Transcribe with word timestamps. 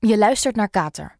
Je 0.00 0.18
luistert 0.18 0.56
naar 0.56 0.70
Kater. 0.70 1.18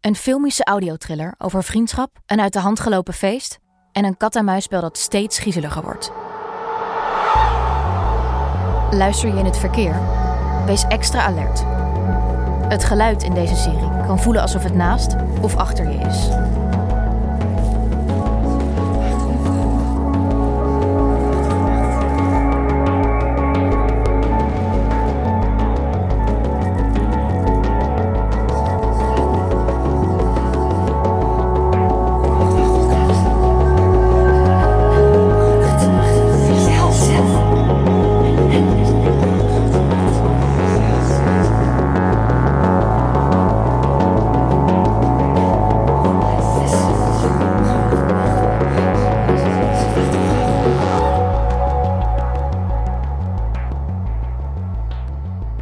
Een 0.00 0.14
filmische 0.16 0.64
audiotriller 0.64 1.34
over 1.38 1.64
vriendschap, 1.64 2.20
een 2.26 2.40
uit 2.40 2.52
de 2.52 2.58
hand 2.58 2.80
gelopen 2.80 3.14
feest 3.14 3.58
en 3.92 4.04
een 4.04 4.16
kat-en-muisspel 4.16 4.80
dat 4.80 4.98
steeds 4.98 5.38
griezeliger 5.38 5.82
wordt. 5.82 6.12
Luister 8.98 9.28
je 9.28 9.38
in 9.38 9.44
het 9.44 9.58
verkeer? 9.58 10.00
Wees 10.66 10.84
extra 10.84 11.22
alert. 11.24 11.62
Het 12.68 12.84
geluid 12.84 13.22
in 13.22 13.34
deze 13.34 13.56
serie 13.56 14.04
kan 14.06 14.20
voelen 14.20 14.42
alsof 14.42 14.62
het 14.62 14.74
naast 14.74 15.16
of 15.42 15.56
achter 15.56 15.90
je 15.90 15.98
is. 15.98 16.28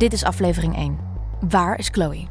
Dit 0.02 0.12
is 0.12 0.24
aflevering 0.24 0.76
1. 0.76 0.98
Waar 1.40 1.78
is 1.78 1.88
Chloe? 1.88 2.26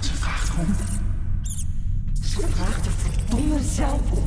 Ze 0.00 0.14
vraagt 0.14 0.48
erom. 0.48 0.74
Ze 2.22 2.46
vraagt 2.48 2.86
er 2.86 2.92
verdomme 2.92 3.62
zelf 3.62 4.10
om. 4.10 4.24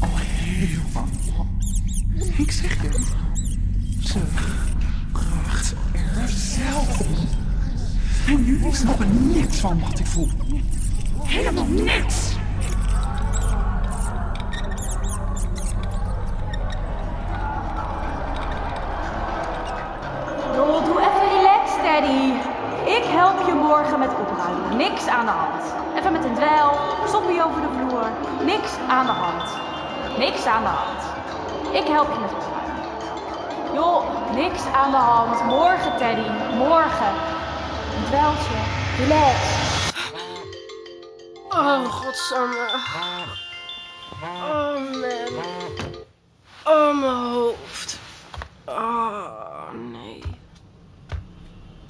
Oh, 0.00 0.14
heel. 0.14 0.80
Ik 2.36 2.50
zeg 2.50 2.82
je. 2.82 2.90
Ze 4.00 4.18
vraagt 5.12 5.74
er 5.94 6.28
zelf 6.28 7.00
om. 7.00 7.14
En 8.26 8.44
jullie 8.44 8.74
snappen 8.74 9.32
niks 9.32 9.56
van 9.56 9.80
wat 9.80 9.98
ik 9.98 10.06
voel. 10.06 10.28
Morgen 23.82 23.98
met 23.98 24.10
opruimen. 24.10 24.76
Niks 24.76 25.06
aan 25.06 25.24
de 25.24 25.30
hand. 25.30 25.62
Even 25.96 26.12
met 26.12 26.24
een 26.24 26.34
dweil, 26.34 26.70
soppie 27.06 27.44
over 27.44 27.60
de 27.60 27.68
vloer. 27.78 28.10
Niks 28.44 28.70
aan 28.88 29.06
de 29.06 29.12
hand. 29.12 29.50
Niks 30.18 30.46
aan 30.46 30.62
de 30.62 30.68
hand. 30.68 31.02
Ik 31.72 31.86
help 31.86 32.12
je 32.12 32.18
met 32.18 32.30
opruimen. 32.30 32.84
Joh, 33.74 34.34
niks 34.34 34.64
aan 34.74 34.90
de 34.90 34.96
hand. 34.96 35.44
Morgen, 35.44 35.96
Teddy. 35.96 36.28
Morgen. 36.56 37.12
Een 37.96 38.04
dweiltje. 38.06 38.54
Relax. 38.98 39.38
Oh, 41.48 41.84
godsamme. 41.84 42.68
Oh, 44.22 44.74
man. 44.74 45.42
Oh, 46.64 47.00
mijn 47.00 47.32
hoofd. 47.32 47.98
Oh, 48.64 49.72
nee. 49.72 50.22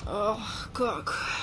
Oh, 0.08 0.40
kak. 0.72 1.40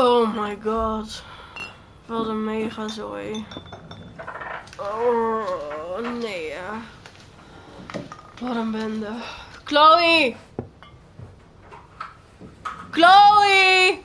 Oh 0.00 0.34
my 0.50 0.58
god. 0.62 1.22
Wat 2.06 2.26
een 2.26 2.44
megazooi. 2.44 3.46
Oh, 4.78 5.98
nee. 6.20 6.54
Wat 8.40 8.56
een 8.56 8.70
bende. 8.70 9.08
Chloe! 9.64 10.36
Chloe! 12.90 14.02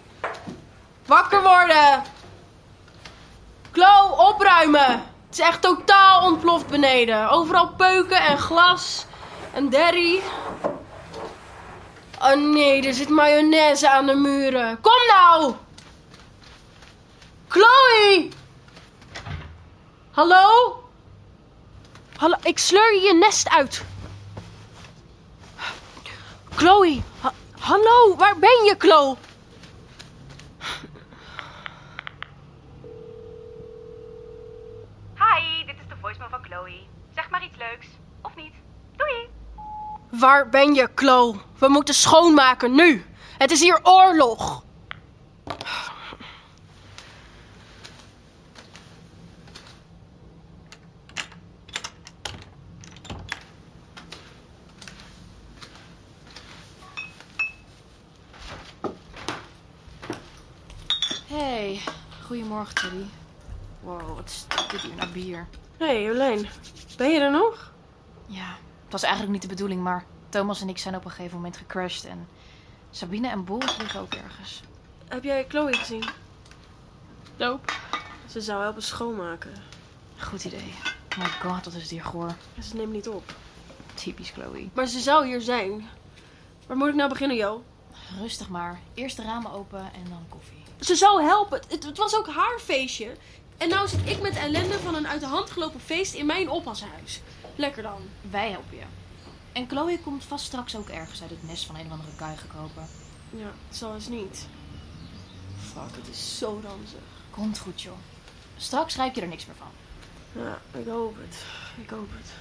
Wakker 1.06 1.42
worden! 1.42 2.04
Chloe, 3.72 4.18
opruimen! 4.18 4.92
Het 4.92 5.40
is 5.40 5.40
echt 5.40 5.62
totaal 5.62 6.22
ontploft 6.22 6.68
beneden. 6.68 7.30
Overal 7.30 7.68
peuken 7.68 8.22
en 8.22 8.38
glas 8.38 9.06
en 9.54 9.70
derry. 9.70 10.22
Oh 12.22 12.36
nee, 12.36 12.88
er 12.88 12.94
zit 12.94 13.10
mayonaise 13.10 13.90
aan 13.90 14.06
de 14.06 14.16
muren. 14.16 14.82
Kom 14.82 15.06
nou! 15.08 15.56
Chloe! 17.48 18.30
Hallo? 20.12 20.80
Hallo, 22.18 22.36
ik 22.44 22.60
sleur 22.60 22.94
je 23.02 23.14
nest 23.14 23.50
uit. 23.50 23.86
Chloe, 26.56 27.02
ha- 27.22 27.34
hallo, 27.60 28.16
waar 28.16 28.38
ben 28.40 28.64
je, 28.66 28.76
Chloe? 28.78 29.18
Hi, 35.18 35.66
dit 35.66 35.76
is 35.82 35.88
de 35.88 35.96
voicemail 36.02 36.30
van 36.30 36.44
Chloe. 36.44 36.80
Zeg 37.16 37.30
maar 37.30 37.44
iets 37.44 37.58
leuks. 37.58 37.88
Of 38.22 38.36
niet? 38.36 38.54
Doei! 38.96 39.30
Waar 40.10 40.50
ben 40.50 40.74
je, 40.74 40.90
Chloe? 40.96 41.36
We 41.58 41.68
moeten 41.68 41.94
schoonmaken, 41.94 42.76
nu. 42.76 43.06
Het 43.38 43.52
is 43.52 43.60
hier 43.60 43.80
oorlog. 43.84 44.64
Hey, 61.38 61.82
goedemorgen 62.26 62.76
Teddy. 62.76 63.04
Wow, 63.82 64.16
wat 64.16 64.30
stinkt 64.30 64.72
dit 64.72 64.82
hier 64.82 64.96
naar 64.96 65.10
bier. 65.10 65.48
Hé, 65.78 65.86
hey, 65.86 66.04
Jolijn. 66.04 66.48
Ben 66.98 67.10
je 67.10 67.20
er 67.20 67.32
nog? 67.32 67.72
Ja, 68.26 68.48
het 68.84 68.92
was 68.92 69.04
eigenlijk 69.04 69.34
niet 69.34 69.42
de 69.42 69.48
bedoeling, 69.48 69.82
maar 69.82 70.06
Thomas 70.30 70.62
en 70.62 70.70
ik 70.70 70.78
zijn 70.78 70.96
op 70.96 71.06
een 71.06 71.12
gegeven 71.12 71.36
moment 71.36 71.58
gecrashed 71.58 72.06
en 72.06 72.28
Sabine 72.92 73.28
en 73.28 73.46
Boris 73.46 73.78
liggen 73.78 74.00
ook 74.00 74.14
ergens. 74.14 74.62
Heb 75.08 75.24
jij 75.24 75.46
Chloe 75.48 75.74
gezien? 75.74 76.10
Nope. 77.38 77.74
Ze 78.30 78.42
zou 78.42 78.62
helpen 78.62 78.84
schoonmaken. 78.84 79.54
Goed 80.18 80.46
idee. 80.46 80.74
Oh 81.18 81.24
my 81.24 81.30
god, 81.30 81.66
wat 81.66 81.74
is 81.74 81.82
het 81.82 81.92
hier 81.92 82.04
goor. 82.04 82.36
Ze 82.62 82.76
neemt 82.76 82.94
niet 82.94 83.10
op. 83.10 83.36
Typisch 83.94 84.30
Chloe. 84.30 84.70
Maar 84.74 84.88
ze 84.88 85.00
zou 85.00 85.26
hier 85.26 85.42
zijn. 85.42 85.90
Waar 86.68 86.78
moet 86.78 86.88
ik 86.88 86.96
nou 86.96 87.10
beginnen, 87.10 87.38
Jo? 87.38 87.64
Rustig 88.20 88.50
maar. 88.50 88.80
Eerst 88.94 89.16
de 89.16 89.24
ramen 89.24 89.52
open 89.52 89.80
en 89.80 90.10
dan 90.10 90.26
koffie. 90.30 90.64
Ze 90.80 90.96
zou 90.96 91.24
helpen. 91.24 91.62
Het, 91.68 91.84
het 91.84 91.98
was 91.98 92.16
ook 92.16 92.28
haar 92.28 92.60
feestje. 92.60 93.16
En 93.58 93.70
nou 93.70 93.88
zit 93.88 94.10
ik 94.10 94.22
met 94.22 94.36
ellende 94.36 94.80
van 94.80 94.96
een 94.96 95.08
uit 95.08 95.20
de 95.20 95.28
hand 95.28 95.52
gelopen 95.52 95.80
feest 95.80 96.14
in 96.14 96.26
mijn 96.26 96.50
oppashuis. 96.50 97.22
Lekker 97.56 97.84
dan. 97.84 98.02
Wij 98.30 98.50
helpen 98.50 98.78
je. 98.78 98.84
En 99.52 99.68
Chloe 99.68 100.00
komt 100.00 100.24
vast 100.24 100.46
straks 100.46 100.76
ook 100.76 100.90
ergens 100.90 101.22
uit 101.22 101.30
het 101.30 101.48
nest 101.48 101.66
van 101.66 101.76
een 101.76 101.86
of 101.86 101.92
andere 101.92 102.16
kaai 102.16 102.38
gekropen. 102.38 102.88
Ja, 103.30 103.52
zo 103.70 103.96
is 103.96 104.08
niet. 104.08 104.48
Fuck, 105.60 105.96
het 105.96 106.08
is 106.12 106.38
zo 106.38 106.62
ranzig. 106.64 107.00
Komt 107.30 107.60
goed, 107.60 107.82
joh. 107.82 107.98
Straks 108.58 108.96
ruik 108.96 109.16
je 109.16 109.22
er 109.22 109.28
niks 109.28 109.46
meer 109.46 109.56
van. 109.56 109.68
Ja, 110.44 110.80
ik 110.80 110.88
hoop 110.88 111.16
het. 111.18 111.46
Ik 111.84 111.90
hoop 111.90 112.10
het. 112.12 112.32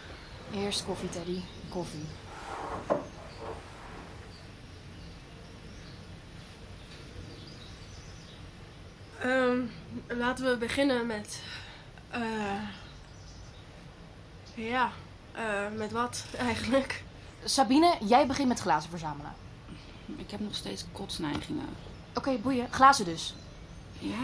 Eerst 0.60 0.84
koffie, 0.84 1.08
Teddy. 1.08 1.40
Koffie. 1.68 2.04
Ehm, 9.54 10.18
laten 10.18 10.50
we 10.50 10.56
beginnen 10.56 11.06
met. 11.06 11.40
eh 12.10 12.22
ja, 14.54 14.90
eh, 15.32 15.42
met 15.76 15.92
wat 15.92 16.24
eigenlijk? 16.38 17.02
Sabine, 17.44 17.96
jij 18.00 18.26
begint 18.26 18.48
met 18.48 18.60
glazen 18.60 18.90
verzamelen. 18.90 19.34
Ik 20.16 20.30
heb 20.30 20.40
nog 20.40 20.54
steeds 20.54 20.84
kotsneigingen. 20.92 21.68
Oké, 22.14 22.36
boeien. 22.36 22.68
Glazen 22.70 23.04
dus. 23.04 23.34
Ja. 23.98 24.14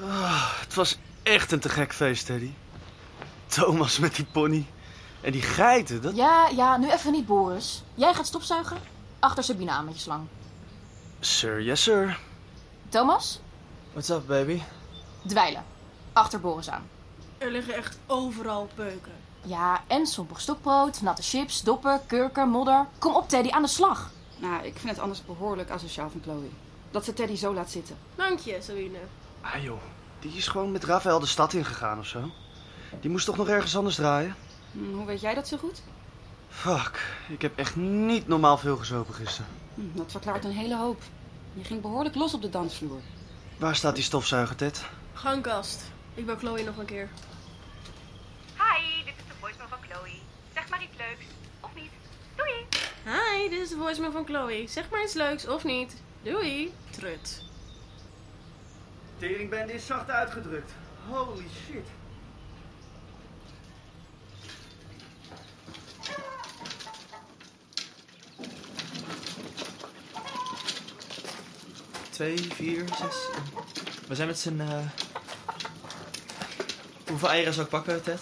Ah, 0.00 0.60
het 0.60 0.74
was 0.74 0.98
echt 1.22 1.52
een 1.52 1.60
te 1.60 1.68
gek 1.68 1.92
feest, 1.92 2.26
Teddy. 2.26 2.50
Thomas 3.46 3.98
met 3.98 4.16
die 4.16 4.24
pony. 4.24 4.66
En 5.20 5.32
die 5.32 5.42
geiten, 5.42 6.02
dat... 6.02 6.16
Ja, 6.16 6.48
ja, 6.48 6.76
nu 6.76 6.90
even 6.90 7.12
niet, 7.12 7.26
Boris. 7.26 7.82
Jij 7.94 8.14
gaat 8.14 8.26
stofzuigen? 8.26 8.76
Achter 9.18 9.44
Sabine 9.44 9.70
aan 9.70 9.84
met 9.84 9.94
je 9.94 10.00
slang. 10.00 10.26
Sir, 11.20 11.62
yes 11.62 11.82
sir. 11.82 12.18
Thomas? 12.90 13.40
What's 13.92 14.08
up, 14.08 14.26
baby? 14.26 14.62
Dweilen. 15.26 15.64
Achter 16.12 16.40
Boris 16.40 16.70
aan. 16.70 16.88
Er 17.38 17.50
liggen 17.50 17.74
echt 17.74 17.98
overal 18.06 18.68
peuken. 18.74 19.12
Ja, 19.42 19.82
en 19.86 20.06
sompig 20.06 20.40
stokbrood, 20.40 21.02
natte 21.02 21.22
chips, 21.22 21.62
doppen, 21.62 22.00
kurken, 22.06 22.48
modder. 22.48 22.86
Kom 22.98 23.14
op, 23.14 23.28
Teddy, 23.28 23.50
aan 23.50 23.62
de 23.62 23.68
slag. 23.68 24.10
Nou, 24.36 24.64
ik 24.64 24.76
vind 24.76 24.88
het 24.88 24.98
anders 24.98 25.24
behoorlijk 25.24 25.70
asociaal 25.70 26.10
van 26.10 26.20
Chloe. 26.22 26.48
Dat 26.90 27.04
ze 27.04 27.12
Teddy 27.12 27.36
zo 27.36 27.54
laat 27.54 27.70
zitten. 27.70 27.96
Dank 28.14 28.38
je, 28.38 28.58
Sabine. 28.60 28.98
Ah 29.40 29.62
joh, 29.62 29.80
die 30.18 30.32
is 30.32 30.48
gewoon 30.48 30.72
met 30.72 30.84
Rafael 30.84 31.20
de 31.20 31.26
stad 31.26 31.52
ingegaan 31.52 31.98
of 31.98 32.06
zo. 32.06 32.30
Die 33.00 33.10
moest 33.10 33.26
toch 33.26 33.36
nog 33.36 33.48
ergens 33.48 33.76
anders 33.76 33.94
draaien? 33.94 34.34
Hm, 34.72 34.94
hoe 34.94 35.06
weet 35.06 35.20
jij 35.20 35.34
dat 35.34 35.48
zo 35.48 35.56
goed? 35.56 35.82
Fuck, 36.48 37.16
ik 37.28 37.42
heb 37.42 37.58
echt 37.58 37.76
niet 37.76 38.28
normaal 38.28 38.58
veel 38.58 38.76
gezopen 38.76 39.14
gisteren. 39.14 39.50
Hm, 39.74 39.80
dat 39.92 40.10
verklaart 40.10 40.44
een 40.44 40.50
hele 40.50 40.76
hoop. 40.76 41.02
Je 41.54 41.64
ging 41.64 41.80
behoorlijk 41.80 42.14
los 42.14 42.34
op 42.34 42.42
de 42.42 42.48
dansvloer. 42.50 43.00
Waar 43.58 43.76
staat 43.76 43.94
die 43.94 44.04
stofzuiger, 44.04 44.56
Ted? 44.56 44.84
Gangkast. 45.12 45.82
Ik 46.14 46.26
bel 46.26 46.36
Chloe 46.36 46.62
nog 46.62 46.76
een 46.76 46.84
keer. 46.84 47.08
Hi, 48.56 49.04
dit 49.04 49.14
is 49.16 49.24
de 49.28 49.34
voicemail 49.40 49.68
van 49.68 49.78
Chloe. 49.88 50.18
Zeg 50.54 50.68
maar 50.68 50.82
iets 50.82 50.96
leuks. 50.96 51.24
Of 51.60 51.74
niet. 51.74 51.90
Doei! 52.36 52.66
Hi, 53.04 53.48
dit 53.48 53.60
is 53.60 53.68
de 53.68 53.76
voicemail 53.76 54.12
van 54.12 54.24
Chloe. 54.24 54.64
Zeg 54.68 54.90
maar 54.90 55.02
iets 55.02 55.14
leuks 55.14 55.46
of 55.46 55.64
niet. 55.64 56.02
Doei. 56.22 56.72
Trut. 56.90 57.42
Teringbende 59.18 59.72
is 59.72 59.86
zacht 59.86 60.10
uitgedrukt. 60.10 60.72
Holy 61.08 61.46
shit. 61.66 61.86
Twee, 72.20 72.38
vier, 72.54 72.84
zes. 72.88 73.16
We 74.08 74.14
zijn 74.14 74.28
met 74.28 74.38
z'n... 74.38 74.60
eh, 74.60 74.78
Hoeveel 77.08 77.28
eieren 77.28 77.52
zou 77.52 77.64
ik 77.64 77.70
pakken, 77.72 78.02
Ted? 78.02 78.20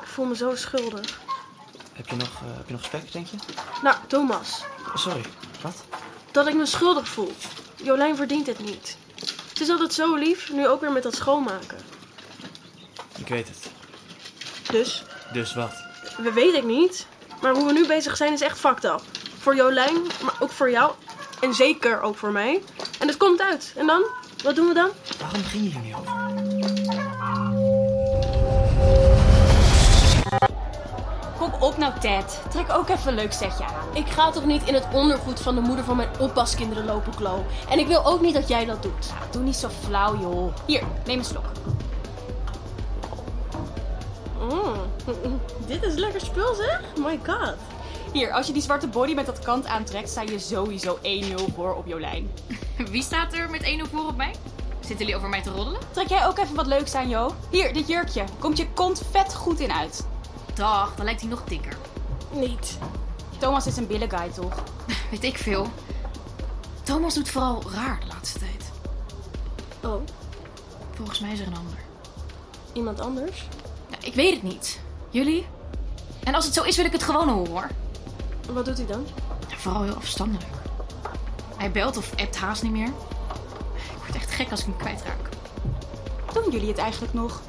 Ik 0.00 0.06
voel 0.06 0.24
me 0.26 0.36
zo 0.36 0.54
schuldig. 0.56 1.20
Heb 1.92 2.08
je 2.08 2.16
nog, 2.16 2.28
eh, 2.28 2.56
heb 2.56 2.66
je 2.66 2.72
nog 2.72 2.84
spek, 2.84 3.12
denk 3.12 3.26
je? 3.26 3.36
Nou, 3.82 3.96
Thomas. 4.06 4.64
Oh, 4.86 4.96
sorry. 4.96 5.20
Wat? 5.60 5.84
Dat 6.30 6.46
ik 6.46 6.54
me 6.54 6.66
schuldig 6.66 7.08
voel. 7.08 7.32
Jolijn 7.76 8.16
verdient 8.16 8.46
het 8.46 8.58
niet. 8.58 8.96
Ze 9.52 9.62
is 9.62 9.68
altijd 9.70 9.92
zo 9.94 10.14
lief, 10.14 10.52
nu 10.52 10.68
ook 10.68 10.80
weer 10.80 10.92
met 10.92 11.02
dat 11.02 11.14
schoonmaken. 11.14 11.78
Ik 13.18 13.28
weet 13.28 13.48
het. 13.48 13.70
Dus, 14.70 15.04
Dus 15.32 15.54
wat? 15.54 15.72
we 16.16 16.32
weet 16.32 16.54
ik 16.54 16.64
niet. 16.64 17.06
Maar 17.42 17.54
hoe 17.54 17.66
we 17.66 17.72
nu 17.72 17.86
bezig 17.86 18.16
zijn 18.16 18.32
is 18.32 18.40
echt 18.40 18.58
fucked 18.58 18.84
up. 18.84 19.02
Voor 19.38 19.56
Jolijn, 19.56 20.02
maar 20.22 20.34
ook 20.40 20.50
voor 20.50 20.70
jou. 20.70 20.92
En 21.40 21.54
zeker 21.54 22.00
ook 22.00 22.16
voor 22.16 22.32
mij. 22.32 22.62
En 22.98 23.08
het 23.08 23.16
komt 23.16 23.40
uit. 23.40 23.72
En 23.76 23.86
dan? 23.86 24.02
Wat 24.42 24.54
doen 24.54 24.68
we 24.68 24.74
dan? 24.74 24.88
Waarom 25.20 25.42
begin 25.42 25.62
je 25.62 25.68
hier 25.68 25.80
niet 25.80 25.94
over? 25.94 26.14
Kom 31.38 31.52
op 31.60 31.76
nou, 31.76 31.92
Ted. 32.00 32.42
Trek 32.50 32.72
ook 32.72 32.88
even 32.88 33.08
een 33.08 33.14
leuk 33.14 33.32
setje 33.32 33.64
aan. 33.64 33.96
Ik 33.96 34.06
ga 34.06 34.30
toch 34.30 34.44
niet 34.44 34.62
in 34.64 34.74
het 34.74 34.86
ondergoed 34.92 35.40
van 35.40 35.54
de 35.54 35.60
moeder 35.60 35.84
van 35.84 35.96
mijn 35.96 36.08
oppaskinderen 36.18 36.84
lopen, 36.84 37.14
Klo. 37.14 37.44
En 37.68 37.78
ik 37.78 37.86
wil 37.86 38.04
ook 38.06 38.20
niet 38.20 38.34
dat 38.34 38.48
jij 38.48 38.64
dat 38.64 38.82
doet. 38.82 39.12
Doe 39.30 39.42
niet 39.42 39.56
zo 39.56 39.68
flauw, 39.68 40.18
joh. 40.20 40.54
Hier, 40.66 40.82
neem 41.04 41.18
een 41.18 41.24
slok. 41.24 41.44
Mm. 44.40 44.74
Dit 45.66 45.82
is 45.82 45.94
lekker 45.94 46.20
spul, 46.20 46.54
zeg. 46.54 46.80
My 46.96 47.20
god. 47.26 47.54
Hier, 48.16 48.32
als 48.32 48.46
je 48.46 48.52
die 48.52 48.62
zwarte 48.62 48.88
body 48.88 49.14
met 49.14 49.26
dat 49.26 49.38
kant 49.38 49.66
aantrekt, 49.66 50.08
sta 50.08 50.20
je 50.20 50.38
sowieso 50.38 50.98
1-0 51.02 51.54
voor 51.54 51.74
op 51.74 51.86
Jolijn. 51.86 52.30
Wie 52.90 53.02
staat 53.02 53.32
er 53.32 53.50
met 53.50 53.62
1 53.62 53.86
voor 53.86 54.06
op 54.06 54.16
mij? 54.16 54.34
Zitten 54.80 54.98
jullie 54.98 55.16
over 55.16 55.28
mij 55.28 55.42
te 55.42 55.50
roddelen? 55.50 55.80
Trek 55.90 56.08
jij 56.08 56.26
ook 56.26 56.38
even 56.38 56.54
wat 56.54 56.66
leuks 56.66 56.94
aan, 56.94 57.08
Jo? 57.08 57.34
Hier, 57.50 57.72
dit 57.72 57.88
jurkje. 57.88 58.24
Komt 58.38 58.56
je 58.56 58.68
kont 58.68 59.02
vet 59.10 59.34
goed 59.34 59.60
in 59.60 59.72
uit. 59.72 60.06
Dag, 60.54 60.94
dan 60.94 61.04
lijkt 61.04 61.20
hij 61.20 61.30
nog 61.30 61.44
dikker. 61.44 61.76
Niet. 62.30 62.78
Thomas 63.38 63.66
is 63.66 63.76
een 63.76 63.86
billenguy, 63.86 64.30
toch? 64.30 64.62
Weet 65.10 65.24
ik 65.24 65.36
veel. 65.36 65.66
Thomas 66.82 67.14
doet 67.14 67.30
vooral 67.30 67.62
raar 67.74 68.00
de 68.00 68.06
laatste 68.06 68.38
tijd. 68.38 68.70
Oh, 69.84 70.02
Volgens 70.94 71.20
mij 71.20 71.32
is 71.32 71.40
er 71.40 71.46
een 71.46 71.56
ander. 71.56 71.78
iemand 72.72 73.00
anders? 73.00 73.48
Ja, 73.90 73.96
ik 74.00 74.14
weet 74.14 74.32
het 74.32 74.42
niet. 74.42 74.80
Jullie? 75.10 75.46
En 76.24 76.34
als 76.34 76.44
het 76.44 76.54
zo 76.54 76.62
is, 76.62 76.76
wil 76.76 76.84
ik 76.84 76.92
het 76.92 77.02
gewoon 77.02 77.28
horen 77.28 77.50
hoor. 77.50 77.68
Wat 78.52 78.64
doet 78.64 78.76
hij 78.76 78.86
dan? 78.86 79.06
Ja, 79.48 79.56
vooral 79.56 79.82
heel 79.82 79.94
afstandelijk. 79.94 80.50
Hij 81.56 81.70
belt 81.70 81.96
of 81.96 82.12
appt 82.16 82.36
haast 82.36 82.62
niet 82.62 82.72
meer. 82.72 82.86
Ik 82.86 82.92
word 83.98 84.14
echt 84.14 84.30
gek 84.30 84.50
als 84.50 84.60
ik 84.60 84.66
hem 84.66 84.76
kwijtraak. 84.76 85.28
Doen 86.32 86.50
jullie 86.50 86.68
het 86.68 86.78
eigenlijk 86.78 87.12
nog? 87.12 87.40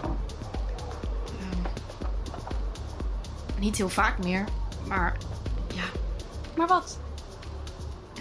Niet 3.59 3.77
heel 3.77 3.89
vaak 3.89 4.23
meer, 4.23 4.44
maar 4.88 5.17
ja. 5.73 5.83
Maar 6.55 6.67
wat? 6.67 6.97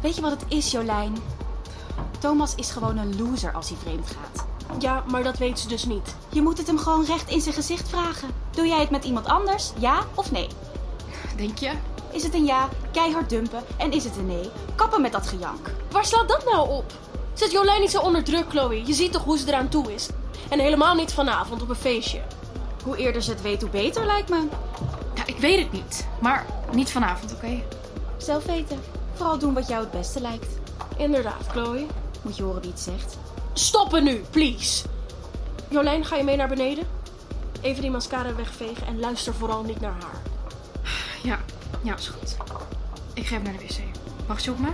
Weet 0.00 0.14
je 0.14 0.20
wat 0.20 0.30
het 0.30 0.44
is, 0.48 0.70
Jolijn? 0.70 1.16
Thomas 2.24 2.54
is 2.54 2.70
gewoon 2.70 2.96
een 2.96 3.16
loser 3.16 3.52
als 3.52 3.68
hij 3.68 3.78
vreemd 3.78 4.06
gaat. 4.06 4.46
Ja, 4.82 5.04
maar 5.10 5.22
dat 5.22 5.38
weet 5.38 5.58
ze 5.58 5.68
dus 5.68 5.84
niet. 5.84 6.14
Je 6.28 6.42
moet 6.42 6.58
het 6.58 6.66
hem 6.66 6.78
gewoon 6.78 7.04
recht 7.04 7.30
in 7.30 7.40
zijn 7.40 7.54
gezicht 7.54 7.88
vragen. 7.88 8.28
Doe 8.50 8.66
jij 8.66 8.80
het 8.80 8.90
met 8.90 9.04
iemand 9.04 9.26
anders? 9.26 9.72
Ja 9.78 10.04
of 10.14 10.30
nee? 10.30 10.48
Denk 11.36 11.58
je? 11.58 11.72
Is 12.12 12.22
het 12.22 12.34
een 12.34 12.44
ja, 12.44 12.68
keihard 12.92 13.30
dumpen? 13.30 13.62
En 13.76 13.92
is 13.92 14.04
het 14.04 14.16
een 14.16 14.26
nee, 14.26 14.50
kappen 14.74 15.00
met 15.00 15.12
dat 15.12 15.26
gejank? 15.26 15.70
Waar 15.90 16.04
slaat 16.04 16.28
dat 16.28 16.44
nou 16.44 16.70
op? 16.70 16.92
Zet 17.34 17.52
Jolijn 17.52 17.80
niet 17.80 17.90
zo 17.90 18.00
onder 18.00 18.24
druk, 18.24 18.44
Chloe. 18.48 18.86
Je 18.86 18.92
ziet 18.92 19.12
toch 19.12 19.24
hoe 19.24 19.38
ze 19.38 19.48
eraan 19.48 19.68
toe 19.68 19.94
is. 19.94 20.08
En 20.48 20.58
helemaal 20.58 20.94
niet 20.94 21.12
vanavond 21.12 21.62
op 21.62 21.68
een 21.68 21.74
feestje. 21.74 22.22
Hoe 22.84 22.96
eerder 22.96 23.22
ze 23.22 23.30
het 23.30 23.42
weet, 23.42 23.60
hoe 23.60 23.70
beter 23.70 24.06
lijkt 24.06 24.28
me. 24.28 24.46
Ja, 25.14 25.22
ik 25.26 25.36
weet 25.36 25.58
het 25.58 25.72
niet. 25.72 26.06
Maar 26.20 26.46
niet 26.72 26.90
vanavond, 26.90 27.34
oké? 27.34 27.62
Zelf 28.16 28.44
weten. 28.44 28.80
Vooral 29.14 29.38
doen 29.38 29.54
wat 29.54 29.68
jou 29.68 29.80
het 29.80 29.90
beste 29.90 30.20
lijkt. 30.20 30.58
Inderdaad, 30.96 31.46
Chloe. 31.48 31.86
Moet 32.24 32.36
je 32.36 32.42
horen 32.42 32.60
wie 32.60 32.70
het 32.70 32.80
zegt. 32.80 33.16
Stoppen 33.52 34.04
nu, 34.04 34.24
please. 34.30 34.84
Jolijn, 35.68 36.04
ga 36.04 36.16
je 36.16 36.24
mee 36.24 36.36
naar 36.36 36.48
beneden? 36.48 36.86
Even 37.60 37.82
die 37.82 37.90
mascara 37.90 38.34
wegvegen 38.34 38.86
en 38.86 39.00
luister 39.00 39.34
vooral 39.34 39.62
niet 39.62 39.80
naar 39.80 39.92
haar. 40.00 40.22
Ja, 41.22 41.40
ja, 41.82 41.96
is 41.96 42.08
goed. 42.08 42.36
Ik 43.12 43.26
ga 43.26 43.34
even 43.34 43.42
naar 43.42 43.52
de 43.52 43.66
wc. 43.66 43.82
Wacht 44.26 44.44
je 44.44 44.50
op 44.50 44.58
me? 44.58 44.68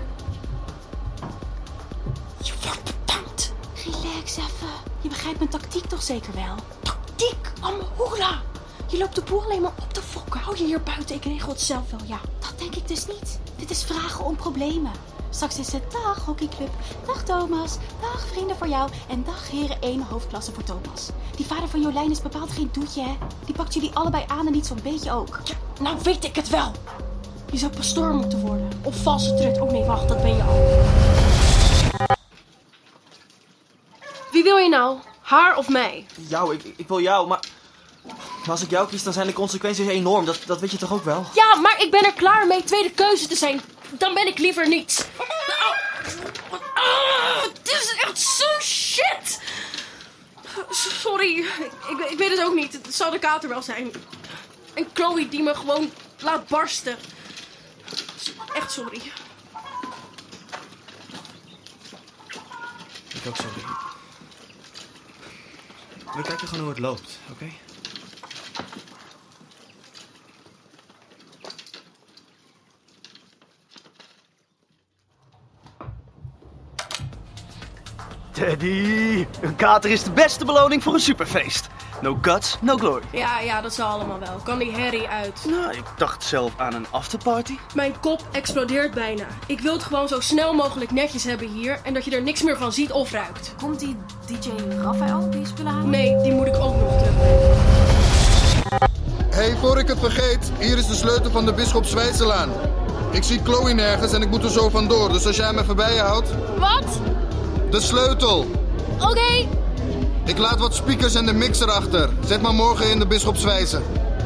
Je 2.43 2.53
wordt 2.63 2.83
bedankt. 2.85 3.53
Relax 3.75 4.37
even. 4.37 4.69
Je 5.01 5.09
begrijpt 5.09 5.39
mijn 5.39 5.51
tactiek 5.51 5.85
toch 5.85 6.03
zeker 6.03 6.35
wel? 6.35 6.55
Tactiek? 6.83 7.53
Amhoela. 7.61 8.43
Je 8.87 8.99
loopt 8.99 9.15
de 9.15 9.23
boel 9.23 9.43
alleen 9.43 9.61
maar 9.63 9.73
op 9.83 9.93
te 9.93 10.03
fokken. 10.03 10.41
Hou 10.41 10.57
je 10.57 10.65
hier 10.65 10.83
buiten, 10.83 11.17
ik 11.17 11.25
regel 11.25 11.49
het 11.49 11.61
zelf 11.61 11.91
wel, 11.91 12.01
ja. 12.05 12.21
Dat 12.39 12.59
denk 12.59 12.75
ik 12.75 12.89
dus 12.89 13.07
niet. 13.07 13.39
Dit 13.57 13.71
is 13.71 13.85
vragen 13.85 14.25
om 14.25 14.37
problemen. 14.37 14.93
Straks 15.31 15.59
is 15.59 15.73
het 15.73 15.93
dag 15.93 16.25
hockeyclub, 16.25 16.71
dag 17.07 17.23
Thomas, 17.25 17.77
dag 18.01 18.27
vrienden 18.33 18.57
voor 18.57 18.69
jou 18.69 18.91
en 19.09 19.25
dag 19.25 19.51
heren 19.51 19.77
1 19.81 20.03
hoofdklasse 20.03 20.53
voor 20.53 20.63
Thomas. 20.63 21.09
Die 21.37 21.47
vader 21.47 21.69
van 21.69 21.81
Jolijn 21.81 22.11
is 22.11 22.23
bepaald 22.23 22.53
geen 22.53 22.69
doetje, 22.73 23.03
hè? 23.03 23.17
Die 23.45 23.55
pakt 23.55 23.75
jullie 23.75 23.91
allebei 23.95 24.25
aan 24.27 24.47
en 24.47 24.53
niet 24.53 24.67
zo'n 24.67 24.81
beetje 24.83 25.13
ook. 25.13 25.41
Ja, 25.45 25.55
nou 25.81 25.99
weet 26.03 26.25
ik 26.25 26.37
het 26.37 26.49
wel. 26.49 26.73
Je 27.53 27.59
zou 27.59 27.73
pastoor 27.73 28.13
moeten 28.15 28.41
worden. 28.41 28.69
Of 28.83 29.03
valse 29.03 29.35
trut. 29.35 29.61
Oh 29.61 29.71
nee, 29.71 29.85
wacht, 29.85 30.09
dat 30.09 30.23
ben 30.23 30.37
je 30.37 30.43
al. 30.43 30.79
Wie 34.33 34.43
wil 34.43 34.57
je 34.57 34.69
nou? 34.69 34.99
Haar 35.21 35.57
of 35.57 35.69
mij? 35.69 36.07
Jou, 36.29 36.55
ik, 36.55 36.75
ik 36.77 36.89
wil 36.89 37.01
jou, 37.01 37.27
maar... 37.29 37.41
Maar 38.41 38.51
als 38.51 38.63
ik 38.63 38.71
jou 38.71 38.89
kies, 38.89 39.03
dan 39.03 39.13
zijn 39.13 39.27
de 39.27 39.33
consequenties 39.33 39.87
enorm. 39.87 40.25
Dat, 40.25 40.39
dat 40.47 40.61
weet 40.61 40.71
je 40.71 40.77
toch 40.77 40.93
ook 40.93 41.05
wel? 41.05 41.25
Ja, 41.35 41.55
maar 41.55 41.83
ik 41.83 41.91
ben 41.91 42.05
er 42.05 42.13
klaar 42.13 42.47
mee 42.47 42.65
tweede 42.65 42.91
keuze 42.91 43.27
te 43.27 43.37
zijn. 43.37 43.61
Dan 43.91 44.15
ben 44.15 44.27
ik 44.27 44.39
liever 44.39 44.69
niet. 44.69 45.09
Ah, 46.75 47.43
dit 47.63 47.73
is 47.73 47.95
echt 48.05 48.19
zo 48.19 48.61
shit. 48.61 49.41
Sorry, 50.71 51.39
ik, 51.89 52.11
ik 52.11 52.19
weet 52.19 52.31
het 52.31 52.45
ook 52.45 52.55
niet. 52.55 52.73
Het 52.73 52.95
zal 52.95 53.11
de 53.11 53.19
kater 53.19 53.49
wel 53.49 53.63
zijn. 53.63 53.93
En 54.75 54.89
Chloe 54.93 55.29
die 55.29 55.43
me 55.43 55.55
gewoon 55.55 55.93
laat 56.19 56.49
barsten. 56.49 56.99
Echt 58.55 58.73
sorry. 58.73 59.03
Ik 63.15 63.27
ook 63.27 63.37
sorry. 63.37 63.63
We 66.17 66.23
kijken 66.23 66.49
gewoon 66.49 66.61
hoe 66.65 66.73
het 66.73 66.79
loopt, 66.79 67.19
oké? 67.31 67.51
Teddy, 78.41 79.27
een 79.41 79.57
kater 79.57 79.91
is 79.91 80.03
de 80.03 80.11
beste 80.11 80.45
beloning 80.45 80.83
voor 80.83 80.95
een 80.95 81.01
superfeest. 81.01 81.69
No 82.01 82.19
guts, 82.23 82.57
no 82.61 82.77
glory. 82.77 83.03
Ja, 83.13 83.41
ja, 83.41 83.61
dat 83.61 83.75
zal 83.75 83.87
allemaal 83.89 84.19
wel. 84.19 84.41
Kan 84.45 84.59
die 84.59 84.73
herrie 84.73 85.09
uit. 85.09 85.45
Nou, 85.49 85.73
ik 85.73 85.85
dacht 85.97 86.25
zelf 86.25 86.53
aan 86.57 86.75
een 86.75 86.87
afterparty. 86.91 87.57
Mijn 87.75 88.01
kop 88.01 88.23
explodeert 88.33 88.95
bijna. 88.95 89.25
Ik 89.47 89.61
wil 89.61 89.73
het 89.73 89.83
gewoon 89.83 90.09
zo 90.09 90.21
snel 90.21 90.55
mogelijk 90.55 90.91
netjes 90.91 91.25
hebben 91.25 91.49
hier 91.49 91.81
en 91.85 91.95
dat 91.95 92.05
je 92.05 92.11
er 92.11 92.23
niks 92.23 92.43
meer 92.43 92.57
van 92.57 92.73
ziet 92.73 92.93
of 92.93 93.13
ruikt. 93.13 93.55
Komt 93.63 93.79
die 93.79 93.97
DJ 94.27 94.51
Raphaël 94.83 95.31
die 95.31 95.47
spullen 95.47 95.73
halen? 95.73 95.91
Nee, 95.91 96.23
die 96.23 96.33
moet 96.33 96.47
ik 96.47 96.57
ook 96.57 96.77
nog 96.77 96.99
terugbrengen. 96.99 97.59
hey, 99.31 99.57
voor 99.57 99.79
ik 99.79 99.89
het 99.89 99.99
vergeet, 99.99 100.51
hier 100.59 100.79
is 100.79 100.87
de 100.87 100.95
sleutel 100.95 101.31
van 101.31 101.47
de 101.47 101.53
Bisschop 101.53 101.85
Zwijzelaan. 101.85 102.51
Ik 103.11 103.23
zie 103.23 103.41
Chloe 103.45 103.73
nergens 103.73 104.13
en 104.13 104.23
ik 104.23 104.31
moet 104.31 104.45
er 104.45 104.51
zo 104.51 104.69
vandoor, 104.69 105.13
dus 105.13 105.27
als 105.27 105.37
jij 105.37 105.47
hem 105.47 105.59
even 105.59 105.77
bij 105.77 105.95
je 105.95 106.01
houdt. 106.01 106.29
Wat? 106.59 107.01
De 107.71 107.81
sleutel! 107.81 108.47
Oké. 109.01 109.47
Ik 110.25 110.39
laat 110.39 110.59
wat 110.59 110.75
speakers 110.75 111.15
en 111.15 111.27
de 111.27 111.33
mixer 111.33 111.71
achter. 111.71 112.09
Zet 112.27 112.43
maar 112.43 112.55
morgen 112.55 112.91
in 112.91 112.99
de 112.99 113.07
Bisschopswijze. 113.07 113.81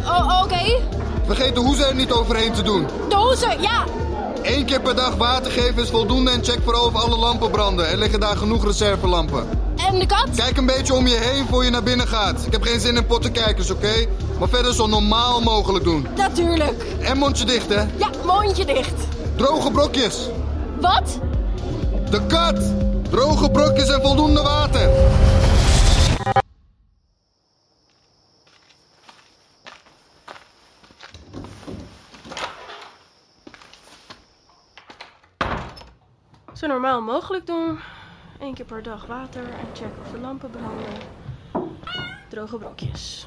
Oh, 0.04 0.40
oké. 0.44 0.80
Vergeet 1.26 1.54
de 1.54 1.60
hoezen 1.60 1.88
er 1.88 1.94
niet 1.94 2.12
overheen 2.12 2.52
te 2.52 2.62
doen. 2.62 2.86
De 3.08 3.16
hoezen, 3.16 3.62
ja. 3.62 3.84
Eén 4.42 4.64
keer 4.64 4.80
per 4.80 4.94
dag 4.94 5.14
water 5.14 5.50
geven 5.50 5.82
is 5.82 5.90
voldoende 5.90 6.30
en 6.30 6.44
check 6.44 6.58
vooral 6.64 6.86
of 6.86 6.94
alle 6.94 7.16
lampen 7.16 7.50
branden. 7.50 7.88
Er 7.88 7.96
liggen 7.96 8.20
daar 8.20 8.36
genoeg 8.36 8.64
reservelampen. 8.64 9.48
En 9.76 9.98
de 9.98 10.06
kat? 10.06 10.28
Kijk 10.36 10.56
een 10.56 10.66
beetje 10.66 10.94
om 10.94 11.06
je 11.06 11.16
heen 11.16 11.46
voor 11.50 11.64
je 11.64 11.70
naar 11.70 11.82
binnen 11.82 12.08
gaat. 12.08 12.46
Ik 12.46 12.52
heb 12.52 12.62
geen 12.62 12.80
zin 12.80 12.96
in 12.96 13.06
pottenkijkers, 13.06 13.70
oké? 13.70 14.06
Maar 14.38 14.48
verder 14.48 14.74
zo 14.74 14.86
normaal 14.86 15.40
mogelijk 15.40 15.84
doen. 15.84 16.06
Natuurlijk. 16.16 16.84
En 17.00 17.18
mondje 17.18 17.44
dicht, 17.44 17.68
hè? 17.68 17.80
Ja, 17.96 18.10
mondje 18.24 18.64
dicht. 18.64 18.94
Droge 19.36 19.70
brokjes. 19.70 20.28
Wat? 20.80 21.18
De 22.10 22.26
kat! 22.26 22.83
Droge 23.14 23.50
brokjes 23.50 23.88
en 23.88 24.00
voldoende 24.00 24.42
water. 24.42 24.90
Zo 36.52 36.66
normaal 36.66 37.02
mogelijk 37.02 37.46
doen. 37.46 37.78
Eén 38.40 38.54
keer 38.54 38.64
per 38.64 38.82
dag 38.82 39.06
water 39.06 39.42
en 39.42 39.66
checken 39.72 40.00
of 40.04 40.10
de 40.10 40.18
lampen 40.18 40.50
branden. 40.50 40.94
Droge 42.28 42.58
brokjes. 42.58 43.26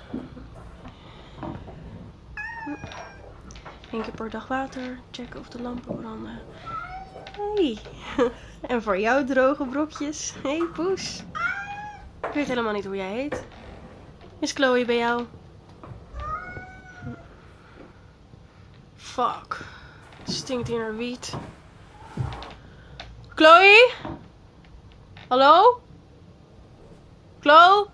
Eén 3.91 4.01
keer 4.01 4.13
per 4.15 4.29
dag 4.29 4.47
water, 4.47 4.99
checken 5.11 5.39
of 5.39 5.47
de 5.49 5.61
lampen 5.61 5.95
branden. 5.95 6.39
Hey. 7.37 7.77
En 8.61 8.81
voor 8.81 8.99
jou 8.99 9.25
droge 9.25 9.65
brokjes. 9.65 10.33
Hey 10.43 10.63
poes. 10.73 11.23
Ik 12.21 12.33
weet 12.33 12.47
helemaal 12.47 12.73
niet 12.73 12.85
hoe 12.85 12.95
jij 12.95 13.11
heet. 13.11 13.45
Is 14.39 14.51
Chloe 14.51 14.85
bij 14.85 14.97
jou? 14.97 15.25
Fuck. 18.95 19.59
Stinkt 20.23 20.67
hier 20.67 20.79
naar 20.79 20.95
wiet. 20.95 21.33
Chloe? 23.35 23.93
Hallo? 25.27 25.81
Chloe? 27.39 27.87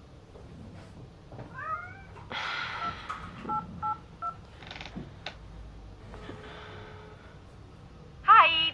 Hi, 8.25 8.71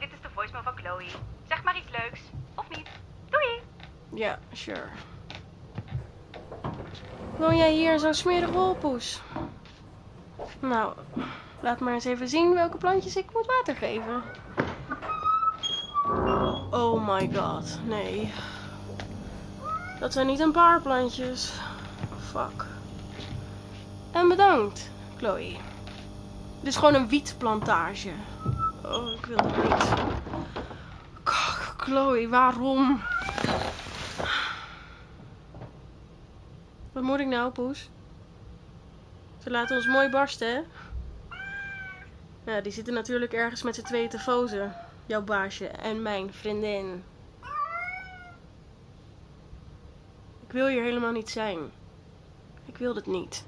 van 0.64 0.78
Chloe. 0.78 1.06
Zeg 1.48 1.64
maar 1.64 1.78
iets 1.78 1.92
leuks. 1.92 2.20
Of 2.56 2.70
niet. 2.70 2.90
Doei! 3.30 3.62
Ja, 4.14 4.40
sure. 4.52 4.88
Woon 7.38 7.58
jij 7.58 7.74
hier 7.74 8.00
zo'n 8.00 8.14
smerig 8.14 8.50
wolpoes? 8.50 9.22
Nou, 10.60 10.94
laat 11.60 11.80
maar 11.80 11.94
eens 11.94 12.06
even 12.06 12.30
zien 12.30 12.54
welke 12.54 12.78
plantjes 12.78 13.16
ik 13.16 13.34
moet 13.34 13.46
water 13.46 13.76
geven. 13.76 14.24
Oh 16.72 17.08
my 17.08 17.30
god, 17.36 17.80
nee. 17.86 18.34
Dat 20.00 20.14
zijn 20.14 20.28
niet 20.28 20.40
een 20.40 20.52
paar 20.52 20.82
plantjes. 20.82 21.54
Fuck. 22.32 22.66
En 24.12 24.28
bedankt, 24.28 24.90
Chloe. 25.18 25.58
Dit 26.60 26.68
is 26.68 26.76
gewoon 26.76 26.94
een 26.94 27.08
wietplantage. 27.08 28.12
Oh, 28.86 29.12
ik 29.12 29.26
wil 29.26 29.38
dat 29.38 29.64
niet. 29.64 30.09
Chloe, 31.80 32.28
waarom? 32.28 33.02
Wat 36.92 37.04
moet 37.04 37.20
ik 37.20 37.28
nou, 37.28 37.52
poes? 37.52 37.90
Ze 39.44 39.50
laten 39.50 39.76
ons 39.76 39.88
mooi 39.88 40.10
barsten, 40.10 40.48
hè? 40.48 40.62
Ja, 42.52 42.62
die 42.62 42.72
zitten 42.72 42.94
natuurlijk 42.94 43.34
ergens 43.34 43.64
met 43.64 43.76
z'n 43.76 43.82
tweeën 43.82 44.10
te 44.10 44.20
fozen. 44.20 44.76
Jouw 45.06 45.22
baasje 45.22 45.68
en 45.68 46.02
mijn 46.02 46.34
vriendin. 46.34 47.04
Ik 50.48 50.52
wil 50.52 50.68
hier 50.68 50.84
helemaal 50.84 51.12
niet 51.12 51.30
zijn. 51.30 51.60
Ik 52.66 52.78
wil 52.78 52.96
het 52.96 53.06
niet. 53.06 53.46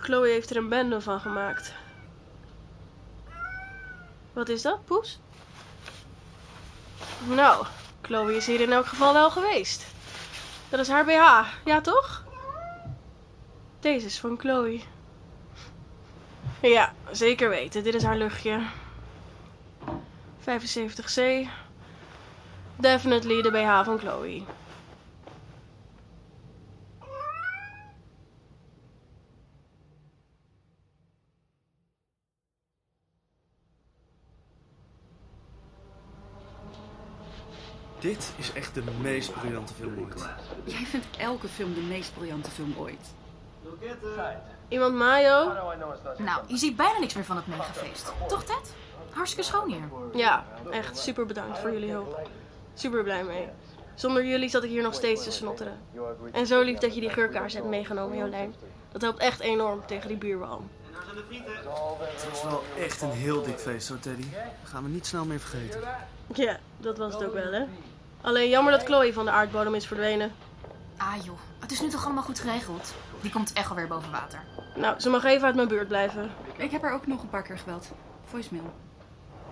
Chloe 0.00 0.28
heeft 0.28 0.50
er 0.50 0.56
een 0.56 0.68
bende 0.68 1.00
van 1.00 1.20
gemaakt. 1.20 1.74
Wat 4.32 4.48
is 4.48 4.62
dat, 4.62 4.84
poes? 4.84 5.20
Nou, 7.26 7.66
Chloe 8.02 8.36
is 8.36 8.46
hier 8.46 8.60
in 8.60 8.72
elk 8.72 8.86
geval 8.86 9.12
wel 9.12 9.30
geweest. 9.30 9.86
Dat 10.68 10.80
is 10.80 10.88
haar 10.88 11.04
BH, 11.04 11.46
ja 11.64 11.80
toch? 11.80 12.24
Deze 13.80 14.06
is 14.06 14.20
van 14.20 14.38
Chloe. 14.38 14.80
Ja, 16.60 16.94
zeker 17.10 17.48
weten. 17.48 17.82
Dit 17.84 17.94
is 17.94 18.02
haar 18.02 18.16
luchtje. 18.16 18.60
75C. 20.40 21.48
Definitely 22.76 23.42
de 23.42 23.50
BH 23.50 23.84
van 23.84 23.98
Chloe. 23.98 24.42
Dit 38.02 38.32
is 38.36 38.52
echt 38.52 38.74
de 38.74 38.82
meest 39.00 39.32
briljante 39.32 39.74
film 39.74 39.98
ooit. 39.98 40.24
Jij 40.64 40.84
vindt 40.84 41.06
elke 41.18 41.48
film 41.48 41.74
de 41.74 41.80
meest 41.80 42.14
briljante 42.14 42.50
film 42.50 42.74
ooit. 42.78 43.14
Iemand 44.68 44.94
Mayo? 44.94 45.52
Nou, 46.18 46.42
je 46.46 46.56
ziet 46.56 46.76
bijna 46.76 46.98
niks 46.98 47.14
meer 47.14 47.24
van 47.24 47.36
het 47.36 47.46
megafeest. 47.46 48.12
Toch, 48.28 48.44
Ted? 48.44 48.74
Hartstikke 49.10 49.44
schoon 49.44 49.68
hier. 49.68 49.88
Ja, 50.20 50.44
echt 50.70 50.98
super 50.98 51.26
bedankt 51.26 51.58
voor 51.58 51.72
jullie 51.72 51.90
hulp. 51.90 52.28
Super 52.74 53.02
blij 53.02 53.24
mee. 53.24 53.48
Zonder 53.94 54.24
jullie 54.24 54.48
zat 54.48 54.62
ik 54.62 54.70
hier 54.70 54.82
nog 54.82 54.94
steeds 54.94 55.24
te 55.24 55.30
snotteren. 55.30 55.78
En 56.32 56.46
zo 56.46 56.60
lief 56.60 56.78
dat 56.78 56.94
je 56.94 57.00
die 57.00 57.10
geurkaars 57.10 57.54
hebt 57.54 57.66
meegenomen, 57.66 58.18
Jolijn. 58.18 58.54
Dat 58.92 59.02
helpt 59.02 59.18
echt 59.18 59.40
enorm 59.40 59.86
tegen 59.86 60.08
die 60.08 60.16
buurwalm. 60.16 60.70
Het 61.98 62.28
was 62.30 62.42
wel 62.42 62.62
echt 62.78 63.02
een 63.02 63.10
heel 63.10 63.42
dik 63.42 63.58
feest, 63.58 63.88
hoor, 63.88 63.98
Teddy. 63.98 64.26
Dat 64.30 64.70
gaan 64.70 64.82
we 64.82 64.88
niet 64.88 65.06
snel 65.06 65.24
meer 65.24 65.40
vergeten. 65.40 65.80
Ja, 66.34 66.58
dat 66.76 66.98
was 66.98 67.14
het 67.14 67.24
ook 67.24 67.32
wel, 67.32 67.52
hè? 67.52 67.64
Alleen 68.22 68.48
jammer 68.48 68.72
dat 68.72 68.84
Chloe 68.84 69.12
van 69.12 69.24
de 69.24 69.30
aardbodem 69.30 69.74
is 69.74 69.86
verdwenen. 69.86 70.32
Ah 70.96 71.24
joh, 71.24 71.38
het 71.60 71.72
is 71.72 71.80
nu 71.80 71.88
toch 71.88 72.04
allemaal 72.04 72.22
goed 72.22 72.38
geregeld? 72.38 72.94
Die 73.20 73.30
komt 73.30 73.52
echt 73.52 73.68
alweer 73.68 73.86
boven 73.86 74.10
water. 74.10 74.44
Nou, 74.76 75.00
ze 75.00 75.10
mag 75.10 75.24
even 75.24 75.46
uit 75.46 75.54
mijn 75.54 75.68
buurt 75.68 75.88
blijven. 75.88 76.30
Ik 76.56 76.70
heb 76.70 76.82
haar 76.82 76.94
ook 76.94 77.06
nog 77.06 77.22
een 77.22 77.28
paar 77.28 77.42
keer 77.42 77.58
gebeld. 77.58 77.90
Voicemail. 78.24 78.72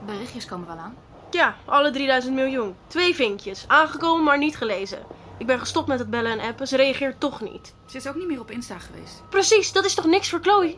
Berichtjes 0.07 0.45
komen 0.45 0.67
wel 0.67 0.77
aan. 0.77 0.95
Ja, 1.31 1.57
alle 1.65 1.91
3000 1.91 2.35
miljoen. 2.35 2.77
Twee 2.87 3.15
vinkjes. 3.15 3.65
Aangekomen, 3.67 4.25
maar 4.25 4.39
niet 4.39 4.57
gelezen. 4.57 4.99
Ik 5.39 5.47
ben 5.47 5.59
gestopt 5.59 5.87
met 5.87 5.99
het 5.99 6.11
bellen 6.11 6.41
en 6.41 6.49
appen. 6.49 6.69
Ze 6.69 6.77
reageert 6.77 7.21
toch 7.21 7.41
niet. 7.41 7.75
Ze 7.87 7.97
is 7.97 8.07
ook 8.07 8.15
niet 8.15 8.27
meer 8.27 8.41
op 8.41 8.51
Insta 8.51 8.79
geweest. 8.79 9.23
Precies, 9.29 9.73
dat 9.73 9.85
is 9.85 9.95
toch 9.95 10.07
niks 10.07 10.31
voor 10.31 10.41
Chloe? 10.43 10.77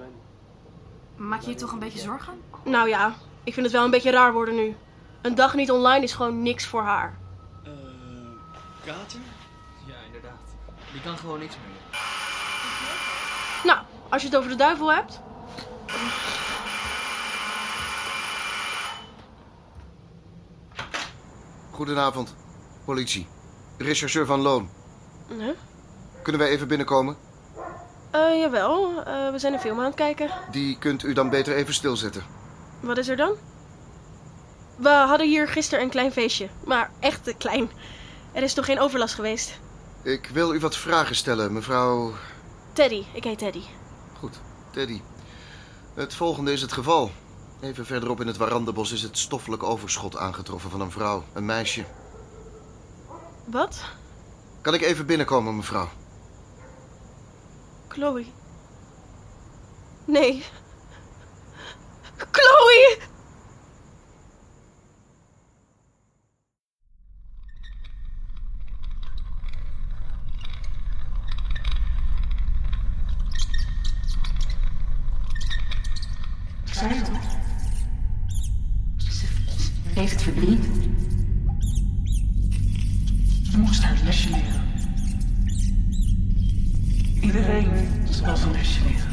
Maak 1.17 1.41
je 1.41 1.51
je 1.51 1.57
toch 1.57 1.73
een 1.73 1.79
beetje 1.79 1.99
zorgen? 1.99 2.41
Nou 2.65 2.89
ja, 2.89 3.15
ik 3.45 3.55
vind 3.55 3.67
het 3.67 3.75
wel 3.75 3.85
een 3.85 3.91
beetje 3.91 4.11
raar 4.11 4.33
worden 4.33 4.55
nu. 4.55 4.77
Een 5.23 5.35
dag 5.35 5.55
niet 5.55 5.71
online 5.71 6.05
is 6.05 6.13
gewoon 6.13 6.43
niks 6.43 6.67
voor 6.67 6.83
haar. 6.83 7.21
Kater? 8.85 9.21
Ja, 9.87 9.95
inderdaad. 10.07 10.55
Die 10.93 11.01
kan 11.01 11.19
gewoon 11.19 11.39
niks 11.39 11.57
meer. 11.57 12.01
Nou, 13.65 13.79
als 14.09 14.23
je 14.23 14.29
het 14.29 14.37
over 14.37 14.51
de 14.51 14.57
duivel 14.57 14.93
hebt. 14.93 15.21
Goedenavond, 21.71 22.35
politie. 22.85 23.27
Rechercheur 23.79 24.27
van 24.27 24.41
Loon. 24.41 24.71
Huh? 25.29 25.49
Kunnen 26.23 26.41
wij 26.41 26.51
even 26.51 26.69
binnenkomen? 26.69 27.17
Eh, 28.11 28.39
jawel, 28.41 29.03
eh, 29.05 29.31
we 29.31 29.39
zijn 29.39 29.53
een 29.53 29.61
film 29.61 29.79
aan 29.79 29.85
het 29.85 29.95
kijken. 29.95 30.31
Die 30.51 30.79
kunt 30.79 31.03
u 31.03 31.13
dan 31.13 31.31
beter 31.31 31.55
even 31.55 31.75
stilzetten. 31.75 32.23
Wat 32.81 32.99
is 32.99 33.09
er 33.09 33.17
dan? 33.17 33.35
We 34.77 34.89
hadden 34.89 35.29
hier 35.29 35.49
gisteren 35.49 35.85
een 35.85 35.91
klein 35.91 36.13
feestje. 36.13 36.49
Maar 36.65 36.91
echt 37.01 37.25
te 37.25 37.35
klein. 37.35 37.71
Er 38.33 38.43
is 38.43 38.55
toch 38.55 38.65
geen 38.65 38.81
overlast 38.81 39.15
geweest? 39.15 39.61
Ik 40.03 40.27
wil 40.33 40.55
u 40.55 40.59
wat 40.59 40.77
vragen 40.77 41.17
stellen, 41.17 41.53
mevrouw... 41.53 42.13
Teddy, 42.73 43.05
ik 43.13 43.25
heet 43.25 43.39
Teddy. 43.39 43.63
Goed, 44.19 44.41
Teddy. 44.71 45.01
Het 45.95 46.15
volgende 46.15 46.53
is 46.53 46.63
het 46.63 46.73
geval. 46.73 47.11
Even 47.61 47.87
verderop 47.87 48.21
in 48.21 48.27
het 48.27 48.37
Warandebos 48.37 48.93
is 48.93 49.03
het 49.03 49.19
stoffelijk 49.19 49.63
overschot 49.63 50.17
aangetroffen 50.17 50.71
van 50.71 50.81
een 50.81 50.91
vrouw, 50.91 51.25
een 51.33 51.45
meisje. 51.45 51.85
Wat? 53.47 53.81
Kan 54.61 54.75
ik 54.75 54.83
even 54.83 55.07
binnenkomen, 55.07 55.57
mevrouw? 55.57 55.89
Chloe. 57.89 58.25
Nee. 60.05 60.45
Chloe! 62.17 62.99
Ik 76.65 76.79
zei 76.79 76.95
het 76.95 77.05
toch? 77.05 77.21
Ze 78.97 80.01
heeft 80.01 80.23
verdriet. 80.23 80.67
We 83.53 83.59
moesten 83.59 83.89
haar 83.89 83.99
een 83.99 84.05
lesje 84.05 84.31
leren. 84.31 84.63
Iedereen 87.21 87.69
zal 88.11 88.37
zijn 88.37 88.53
lesje 88.53 88.81
leren. 88.85 89.12